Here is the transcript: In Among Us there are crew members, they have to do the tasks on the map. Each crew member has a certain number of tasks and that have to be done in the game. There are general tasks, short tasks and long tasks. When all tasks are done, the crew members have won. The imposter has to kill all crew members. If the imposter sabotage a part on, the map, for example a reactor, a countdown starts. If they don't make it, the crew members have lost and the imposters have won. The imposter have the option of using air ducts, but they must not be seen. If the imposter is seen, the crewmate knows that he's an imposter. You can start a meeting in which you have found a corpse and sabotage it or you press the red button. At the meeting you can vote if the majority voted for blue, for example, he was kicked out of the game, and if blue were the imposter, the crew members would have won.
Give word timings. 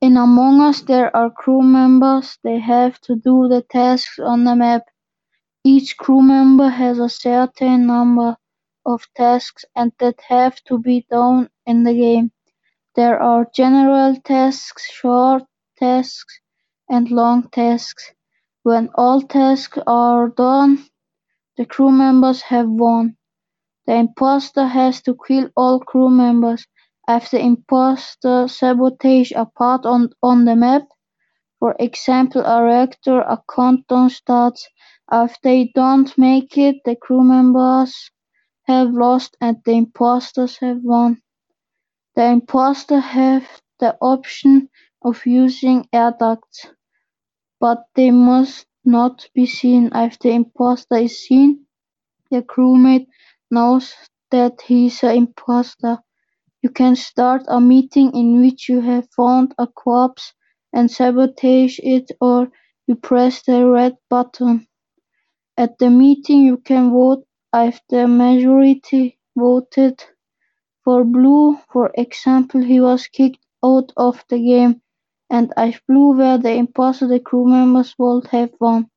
In 0.00 0.16
Among 0.16 0.60
Us 0.60 0.82
there 0.82 1.14
are 1.16 1.30
crew 1.30 1.62
members, 1.62 2.38
they 2.44 2.60
have 2.60 3.00
to 3.02 3.16
do 3.16 3.48
the 3.48 3.62
tasks 3.62 4.20
on 4.20 4.44
the 4.44 4.54
map. 4.54 4.82
Each 5.64 5.96
crew 5.96 6.22
member 6.22 6.68
has 6.68 7.00
a 7.00 7.08
certain 7.08 7.86
number 7.86 8.36
of 8.86 9.06
tasks 9.16 9.64
and 9.74 9.92
that 9.98 10.20
have 10.28 10.62
to 10.64 10.78
be 10.78 11.04
done 11.10 11.50
in 11.66 11.82
the 11.82 11.94
game. 11.94 12.30
There 12.94 13.20
are 13.20 13.48
general 13.54 14.16
tasks, 14.16 14.90
short 14.90 15.44
tasks 15.78 16.40
and 16.88 17.10
long 17.10 17.48
tasks. 17.50 18.12
When 18.62 18.90
all 18.94 19.22
tasks 19.22 19.78
are 19.86 20.28
done, 20.28 20.84
the 21.56 21.66
crew 21.66 21.90
members 21.90 22.42
have 22.42 22.68
won. 22.68 23.16
The 23.86 23.94
imposter 23.96 24.66
has 24.66 25.02
to 25.02 25.16
kill 25.26 25.50
all 25.56 25.80
crew 25.80 26.10
members. 26.10 26.66
If 27.08 27.30
the 27.32 27.40
imposter 27.40 28.46
sabotage 28.46 29.32
a 29.32 29.46
part 29.46 29.84
on, 29.86 30.10
the 30.44 30.54
map, 30.54 30.82
for 31.58 31.74
example 31.80 32.42
a 32.44 32.62
reactor, 32.62 33.20
a 33.20 33.42
countdown 33.52 34.10
starts. 34.10 34.68
If 35.10 35.40
they 35.42 35.72
don't 35.74 36.16
make 36.18 36.58
it, 36.58 36.76
the 36.84 36.94
crew 36.94 37.24
members 37.24 38.10
have 38.64 38.90
lost 38.92 39.36
and 39.40 39.56
the 39.64 39.72
imposters 39.72 40.58
have 40.58 40.84
won. 40.84 41.22
The 42.14 42.26
imposter 42.26 43.00
have 43.00 43.48
the 43.80 43.96
option 44.00 44.68
of 45.02 45.26
using 45.26 45.88
air 45.92 46.14
ducts, 46.18 46.66
but 47.60 47.84
they 47.94 48.10
must 48.10 48.66
not 48.84 49.28
be 49.34 49.46
seen. 49.46 49.90
If 49.94 50.18
the 50.18 50.30
imposter 50.32 50.96
is 50.96 51.24
seen, 51.26 51.66
the 52.30 52.42
crewmate 52.42 53.08
knows 53.50 53.94
that 54.30 54.60
he's 54.62 55.02
an 55.04 55.16
imposter. 55.16 55.98
You 56.62 56.70
can 56.70 56.96
start 56.96 57.44
a 57.48 57.60
meeting 57.60 58.12
in 58.14 58.40
which 58.40 58.68
you 58.68 58.80
have 58.82 59.08
found 59.16 59.54
a 59.58 59.66
corpse 59.66 60.34
and 60.72 60.90
sabotage 60.90 61.80
it 61.80 62.12
or 62.20 62.52
you 62.86 62.96
press 62.96 63.42
the 63.42 63.66
red 63.68 63.96
button. 64.08 64.68
At 65.58 65.78
the 65.78 65.90
meeting 65.90 66.40
you 66.42 66.56
can 66.58 66.90
vote 66.92 67.26
if 67.54 67.82
the 67.90 68.08
majority 68.08 69.18
voted 69.36 70.02
for 70.84 71.04
blue, 71.04 71.58
for 71.72 71.92
example, 71.94 72.62
he 72.62 72.80
was 72.80 73.06
kicked 73.08 73.44
out 73.64 73.92
of 73.96 74.24
the 74.28 74.38
game, 74.38 74.82
and 75.30 75.52
if 75.56 75.82
blue 75.86 76.16
were 76.16 76.38
the 76.38 76.54
imposter, 76.54 77.06
the 77.08 77.20
crew 77.20 77.46
members 77.46 77.94
would 77.98 78.26
have 78.28 78.52
won. 78.60 78.90